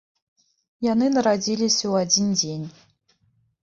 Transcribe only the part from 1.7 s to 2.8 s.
ў адзін дзень.